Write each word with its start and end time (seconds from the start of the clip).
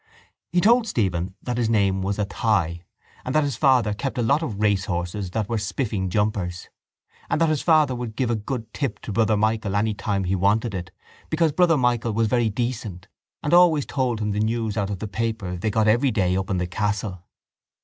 He 0.51 0.61
told 0.61 0.87
Stephen 0.87 1.35
that 1.43 1.59
his 1.59 1.69
name 1.69 2.01
was 2.01 2.17
Athy 2.17 2.81
and 3.23 3.35
that 3.35 3.43
his 3.43 3.55
father 3.55 3.93
kept 3.93 4.17
a 4.17 4.23
lot 4.23 4.41
of 4.41 4.59
racehorses 4.59 5.29
that 5.29 5.47
were 5.47 5.59
spiffing 5.59 6.09
jumpers 6.09 6.69
and 7.29 7.39
that 7.39 7.49
his 7.49 7.61
father 7.61 7.93
would 7.93 8.15
give 8.15 8.31
a 8.31 8.35
good 8.35 8.73
tip 8.73 8.97
to 9.01 9.11
Brother 9.11 9.37
Michael 9.37 9.75
any 9.75 9.93
time 9.93 10.23
he 10.23 10.35
wanted 10.35 10.73
it 10.73 10.89
because 11.29 11.51
Brother 11.51 11.77
Michael 11.77 12.13
was 12.13 12.25
very 12.27 12.49
decent 12.49 13.09
and 13.43 13.53
always 13.53 13.85
told 13.85 14.19
him 14.19 14.31
the 14.31 14.39
news 14.39 14.75
out 14.75 14.89
of 14.89 14.97
the 14.97 15.07
paper 15.07 15.55
they 15.55 15.69
got 15.69 15.87
every 15.87 16.09
day 16.09 16.35
up 16.35 16.49
in 16.49 16.57
the 16.57 16.65
castle. 16.65 17.23